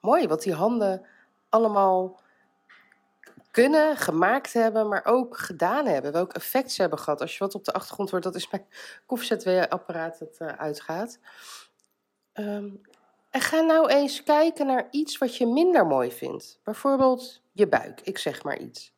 Mooi 0.00 0.26
wat 0.26 0.42
die 0.42 0.54
handen 0.54 1.06
allemaal 1.48 2.20
kunnen, 3.50 3.96
gemaakt 3.96 4.52
hebben, 4.52 4.88
maar 4.88 5.04
ook 5.04 5.38
gedaan 5.38 5.86
hebben. 5.86 6.12
Welk 6.12 6.32
effect 6.32 6.72
ze 6.72 6.80
hebben 6.80 6.98
gehad. 6.98 7.20
Als 7.20 7.32
je 7.32 7.44
wat 7.44 7.54
op 7.54 7.64
de 7.64 7.72
achtergrond 7.72 8.10
hoort, 8.10 8.22
dat 8.22 8.34
is 8.34 8.50
mijn 8.50 8.66
koffiezetapparaat 9.06 10.18
dat 10.18 10.38
uh, 10.38 10.48
uitgaat. 10.48 11.18
Ehm, 12.32 12.70
en 13.30 13.40
ga 13.40 13.60
nou 13.60 13.88
eens 13.88 14.22
kijken 14.22 14.66
naar 14.66 14.88
iets 14.90 15.18
wat 15.18 15.36
je 15.36 15.46
minder 15.46 15.86
mooi 15.86 16.12
vindt. 16.12 16.60
Bijvoorbeeld 16.64 17.42
je 17.52 17.68
buik, 17.68 18.00
ik 18.00 18.18
zeg 18.18 18.42
maar 18.42 18.58
iets. 18.58 18.94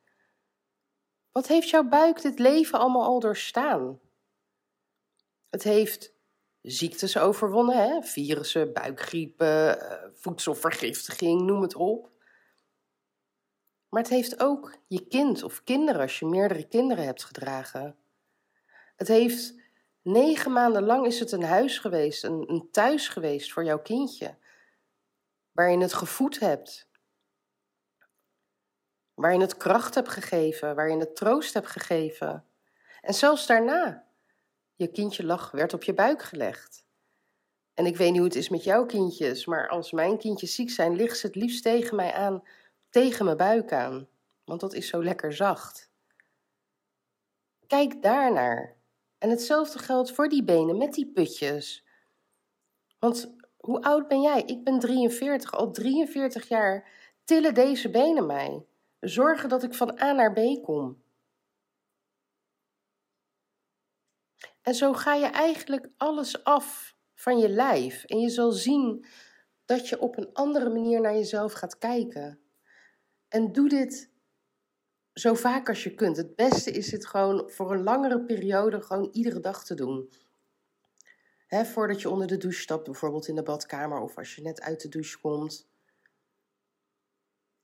Wat 1.33 1.47
heeft 1.47 1.69
jouw 1.69 1.85
buik 1.85 2.23
dit 2.23 2.39
leven 2.39 2.79
allemaal 2.79 3.05
al 3.05 3.21
doorstaan? 3.21 4.01
Het 5.51 5.63
heeft 5.63 6.13
ziektes 6.63 7.19
overwonnen, 7.19 7.77
hè? 7.77 8.03
virussen, 8.03 8.73
buikgriepen, 8.73 9.81
eh, 9.81 10.09
voedselvergiftiging, 10.15 11.41
noem 11.41 11.63
het 11.63 11.75
op. 11.75 12.11
Maar 13.93 14.03
het 14.03 14.11
heeft 14.11 14.41
ook 14.41 14.75
je 14.87 15.07
kind 15.07 15.43
of 15.43 15.65
kinderen 15.65 16.01
als 16.01 16.19
je 16.19 16.27
meerdere 16.27 16.69
kinderen 16.69 17.05
hebt 17.05 17.25
gedragen. 17.25 17.97
Het 18.97 19.09
heeft 19.09 19.55
negen 20.03 20.53
maanden 20.53 20.83
lang 20.83 21.07
is 21.07 21.21
het 21.21 21.33
een 21.33 21.43
huis 21.43 21.79
geweest, 21.79 22.25
een, 22.25 22.45
een 22.51 22.69
thuis 22.71 23.09
geweest 23.09 23.53
voor 23.53 23.65
jouw 23.65 23.79
kindje. 23.79 24.35
Waar 25.53 25.71
je 25.71 25.79
het 25.79 25.93
gevoed 25.93 26.39
hebt. 26.39 26.89
Waar 29.15 29.33
je 29.33 29.41
het 29.41 29.57
kracht 29.57 29.95
hebt 29.95 30.09
gegeven, 30.09 30.75
waar 30.75 30.91
je 30.91 30.99
het 30.99 31.17
troost 31.17 31.55
hebt 31.55 31.69
gegeven. 31.69 32.45
En 33.01 33.15
zelfs 33.15 33.47
daarna, 33.47 34.07
je 34.75 34.89
kindje 34.89 35.25
lag, 35.25 35.51
werd 35.51 35.75
op 35.75 35.83
je 35.83 35.95
buik 35.95 36.23
gelegd. 36.23 36.87
En 37.75 37.87
ik 37.87 37.97
weet 37.97 38.09
niet 38.09 38.19
hoe 38.19 38.29
het 38.29 38.37
is 38.37 38.49
met 38.49 38.65
jouw 38.65 38.87
kindjes, 38.87 39.47
maar 39.47 39.69
als 39.69 39.93
mijn 39.93 40.19
kindjes 40.19 40.55
ziek 40.55 40.71
zijn, 40.71 40.97
ligt 40.97 41.19
ze 41.19 41.27
het 41.27 41.37
liefst 41.37 41.63
tegen 41.63 41.97
mij 41.97 42.13
aan 42.13 42.43
tegen 42.93 43.25
mijn 43.25 43.37
buik 43.37 43.73
aan, 43.73 44.09
want 44.45 44.61
dat 44.61 44.75
is 44.75 44.89
zo 44.89 45.03
lekker 45.03 45.33
zacht. 45.33 45.91
Kijk 47.67 48.03
daarnaar. 48.03 48.77
En 49.19 49.31
hetzelfde 49.31 49.79
geldt 49.79 50.13
voor 50.13 50.29
die 50.29 50.45
benen 50.45 50.77
met 50.77 50.93
die 50.93 51.13
putjes. 51.13 51.87
Want 52.99 53.35
hoe 53.57 53.83
oud 53.83 54.09
ben 54.09 54.21
jij? 54.21 54.43
Ik 54.43 54.65
ben 54.65 54.79
43. 54.79 55.53
Al 55.53 55.71
43 55.71 56.49
jaar 56.49 56.91
tillen 57.25 57.55
deze 57.55 57.91
benen 57.91 58.27
mij. 58.27 58.67
Zorgen 59.01 59.49
dat 59.49 59.63
ik 59.63 59.75
van 59.75 60.01
A 60.01 60.13
naar 60.13 60.33
B 60.33 60.63
kom. 60.63 61.03
En 64.63 64.75
zo 64.75 64.93
ga 64.93 65.15
je 65.15 65.27
eigenlijk 65.27 65.89
alles 65.97 66.45
af 66.45 66.97
van 67.15 67.39
je 67.39 67.49
lijf. 67.49 68.05
En 68.05 68.19
je 68.19 68.29
zal 68.29 68.51
zien 68.51 69.07
dat 69.65 69.89
je 69.89 70.01
op 70.01 70.17
een 70.17 70.33
andere 70.33 70.71
manier 70.71 71.01
naar 71.01 71.15
jezelf 71.15 71.53
gaat 71.53 71.79
kijken. 71.79 72.42
En 73.33 73.53
doe 73.53 73.69
dit 73.69 74.11
zo 75.13 75.35
vaak 75.35 75.69
als 75.69 75.83
je 75.85 75.95
kunt. 75.95 76.17
Het 76.17 76.37
beste 76.37 76.71
is 76.71 76.93
het 76.93 77.07
gewoon 77.07 77.51
voor 77.51 77.73
een 77.73 77.83
langere 77.83 78.25
periode 78.25 78.83
gewoon 78.83 79.09
iedere 79.13 79.41
dag 79.41 79.65
te 79.65 79.75
doen. 79.75 80.13
Voordat 81.49 82.01
je 82.01 82.11
onder 82.11 82.27
de 82.27 82.37
douche 82.37 82.61
stapt, 82.61 82.85
bijvoorbeeld 82.85 83.29
in 83.29 83.35
de 83.35 83.43
badkamer 83.43 84.01
of 84.01 84.19
als 84.19 84.35
je 84.35 84.43
net 84.43 84.61
uit 84.61 84.81
de 84.81 84.89
douche 84.89 85.21
komt. 85.21 85.69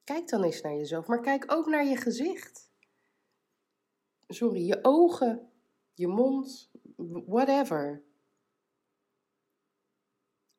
Kijk 0.04 0.28
dan 0.28 0.44
eens 0.44 0.60
naar 0.60 0.74
jezelf, 0.74 1.06
maar 1.06 1.20
kijk 1.20 1.52
ook 1.52 1.66
naar 1.66 1.84
je 1.84 1.96
gezicht. 1.96 2.70
Sorry, 4.28 4.66
je 4.66 4.78
ogen, 4.82 5.50
je 5.94 6.06
mond, 6.06 6.70
whatever. 7.26 8.02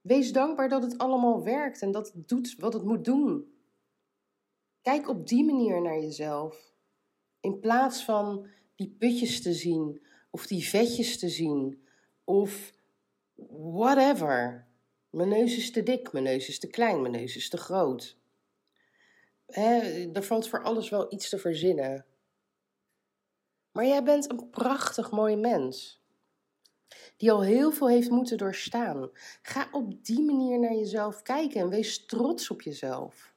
Wees 0.01 0.31
dankbaar 0.31 0.69
dat 0.69 0.83
het 0.83 0.97
allemaal 0.97 1.43
werkt 1.43 1.81
en 1.81 1.91
dat 1.91 2.11
het 2.13 2.27
doet 2.27 2.55
wat 2.57 2.73
het 2.73 2.83
moet 2.83 3.05
doen. 3.05 3.58
Kijk 4.81 5.09
op 5.09 5.27
die 5.27 5.43
manier 5.43 5.81
naar 5.81 5.99
jezelf. 5.99 6.73
In 7.39 7.59
plaats 7.59 8.03
van 8.03 8.47
die 8.75 8.95
putjes 8.99 9.41
te 9.41 9.53
zien, 9.53 10.01
of 10.29 10.47
die 10.47 10.67
vetjes 10.67 11.19
te 11.19 11.29
zien, 11.29 11.87
of 12.23 12.71
whatever. 13.71 14.67
Mijn 15.09 15.29
neus 15.29 15.57
is 15.57 15.71
te 15.71 15.83
dik, 15.83 16.11
mijn 16.11 16.23
neus 16.23 16.47
is 16.47 16.59
te 16.59 16.67
klein, 16.67 17.01
mijn 17.01 17.13
neus 17.13 17.35
is 17.35 17.49
te 17.49 17.57
groot. 17.57 18.17
er 20.13 20.23
valt 20.23 20.47
voor 20.47 20.63
alles 20.63 20.89
wel 20.89 21.13
iets 21.13 21.29
te 21.29 21.37
verzinnen. 21.37 22.05
Maar 23.71 23.85
jij 23.85 24.03
bent 24.03 24.31
een 24.31 24.49
prachtig 24.49 25.11
mooi 25.11 25.35
mens. 25.35 26.01
Die 27.17 27.31
al 27.31 27.41
heel 27.41 27.71
veel 27.71 27.89
heeft 27.89 28.09
moeten 28.09 28.37
doorstaan. 28.37 29.09
Ga 29.41 29.67
op 29.71 30.05
die 30.05 30.21
manier 30.21 30.59
naar 30.59 30.73
jezelf 30.73 31.21
kijken 31.21 31.61
en 31.61 31.69
wees 31.69 32.05
trots 32.05 32.49
op 32.49 32.61
jezelf. 32.61 33.33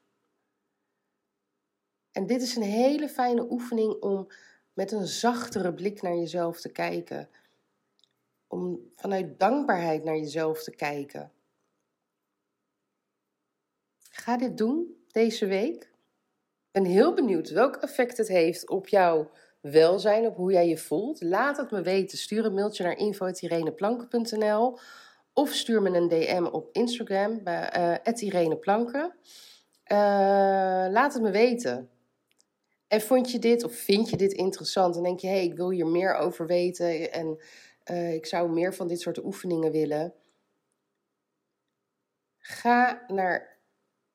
En 2.12 2.26
dit 2.26 2.42
is 2.42 2.56
een 2.56 2.62
hele 2.62 3.08
fijne 3.08 3.50
oefening 3.50 4.02
om 4.02 4.28
met 4.72 4.92
een 4.92 5.06
zachtere 5.06 5.74
blik 5.74 6.02
naar 6.02 6.16
jezelf 6.16 6.60
te 6.60 6.72
kijken. 6.72 7.28
Om 8.46 8.92
vanuit 8.96 9.38
dankbaarheid 9.38 10.04
naar 10.04 10.16
jezelf 10.16 10.62
te 10.62 10.70
kijken. 10.70 11.32
Ga 14.10 14.36
dit 14.36 14.58
doen 14.58 15.04
deze 15.10 15.46
week. 15.46 15.82
Ik 15.82 16.82
ben 16.82 16.84
heel 16.84 17.14
benieuwd 17.14 17.50
welk 17.50 17.76
effect 17.76 18.16
het 18.16 18.28
heeft 18.28 18.68
op 18.68 18.88
jouw 18.88 19.30
welzijn, 19.60 20.26
op 20.26 20.36
hoe 20.36 20.52
jij 20.52 20.68
je 20.68 20.78
voelt. 20.78 21.22
Laat 21.22 21.56
het 21.56 21.70
me 21.70 21.82
weten. 21.82 22.18
Stuur 22.18 22.44
een 22.44 22.54
mailtje 22.54 22.84
naar 22.84 22.96
info.ireneplanken.nl 22.96 24.78
of 25.32 25.52
stuur 25.52 25.82
me 25.82 25.90
een 25.90 26.08
DM 26.08 26.44
op 26.44 26.68
Instagram 26.72 27.42
bij 27.42 28.00
uh, 28.06 28.22
Ireneplanken. 28.22 29.14
Uh, 29.92 29.98
laat 30.90 31.12
het 31.12 31.22
me 31.22 31.30
weten. 31.30 31.90
En 32.92 33.00
vond 33.00 33.30
je 33.30 33.38
dit 33.38 33.64
of 33.64 33.74
vind 33.74 34.10
je 34.10 34.16
dit 34.16 34.32
interessant 34.32 34.96
en 34.96 35.02
denk 35.02 35.20
je, 35.20 35.26
hé, 35.26 35.32
hey, 35.32 35.44
ik 35.44 35.56
wil 35.56 35.70
hier 35.70 35.86
meer 35.86 36.14
over 36.14 36.46
weten 36.46 37.12
en 37.12 37.38
uh, 37.90 38.14
ik 38.14 38.26
zou 38.26 38.50
meer 38.50 38.74
van 38.74 38.88
dit 38.88 39.00
soort 39.00 39.24
oefeningen 39.24 39.72
willen? 39.72 40.14
Ga 42.38 43.04
naar 43.06 43.58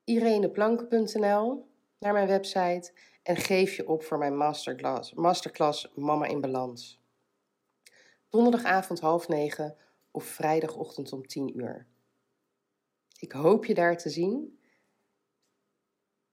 ireneplanken.nl, 0.03 1.67
naar 2.00 2.13
mijn 2.13 2.27
website 2.27 2.91
en 3.24 3.36
geef 3.36 3.75
je 3.75 3.88
op 3.88 4.03
voor 4.03 4.17
mijn 4.17 4.38
masterclass, 4.38 5.13
masterclass 5.13 5.91
Mama 5.96 6.25
in 6.25 6.41
Balans. 6.41 7.01
Donderdagavond 8.29 9.00
half 9.00 9.27
negen 9.27 9.75
of 10.12 10.24
vrijdagochtend 10.24 11.13
om 11.13 11.27
tien 11.27 11.57
uur. 11.57 11.88
Ik 13.19 13.31
hoop 13.31 13.65
je 13.65 13.74
daar 13.74 13.98
te 13.98 14.10
zien, 14.10 14.60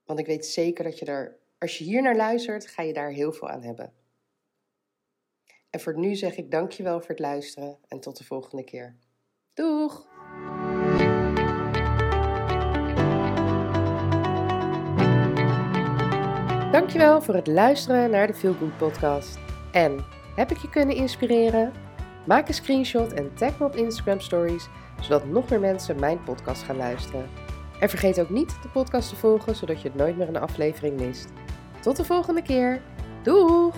want 0.05 0.19
ik 0.19 0.27
weet 0.27 0.47
zeker 0.47 0.85
dat 0.85 0.99
je 0.99 1.05
er, 1.05 1.43
als 1.65 1.79
je 1.79 1.85
hier 1.85 2.03
naar 2.03 2.17
luistert, 2.17 2.67
ga 2.67 2.83
je 2.83 2.93
daar 2.93 3.11
heel 3.11 3.33
veel 3.33 3.49
aan 3.49 3.63
hebben. 3.63 3.93
En 5.71 5.81
voor 5.81 5.99
nu 5.99 6.15
zeg 6.15 6.37
ik 6.37 6.51
dankjewel 6.51 7.01
voor 7.01 7.09
het 7.09 7.19
luisteren 7.19 7.79
en 7.89 8.01
tot 8.01 8.17
de 8.17 8.25
volgende 8.25 8.65
keer. 8.65 8.97
Doeg! 9.55 10.07
Dankjewel 16.73 17.23
voor 17.23 17.35
het 17.35 17.47
luisteren 17.47 18.11
naar 18.11 18.27
de 18.27 18.35
Feel 18.35 18.55
Good 18.55 18.77
podcast. 18.77 19.39
En 19.73 20.05
heb 20.37 20.51
ik 20.51 20.57
je 20.57 20.71
kunnen 20.71 20.97
inspireren? 20.97 21.73
Maak 22.27 22.49
een 22.49 22.55
screenshot 22.55 23.13
en 23.13 23.35
tag 23.35 23.59
me 23.59 23.67
op 23.67 23.77
Instagram 23.77 24.21
Stories, 24.21 24.69
zodat 25.01 25.25
nog 25.25 25.51
meer 25.51 25.61
mensen 25.61 26.01
mijn 26.01 26.23
podcast 26.23 26.63
gaan 26.63 26.77
luisteren. 26.77 27.29
En 27.81 27.89
vergeet 27.89 28.21
ook 28.21 28.31
niet 28.31 28.63
de 28.63 28.69
podcast 28.69 29.09
te 29.09 29.17
volgen, 29.17 29.57
zodat 29.57 29.83
je 29.83 29.91
nooit 29.95 30.17
meer 30.17 30.29
een 30.29 30.37
aflevering 30.37 31.01
mist. 31.01 31.29
Tot 31.85 31.97
de 31.97 32.05
volgende 32.05 32.43
keer. 32.43 32.81
Doeg! 33.23 33.75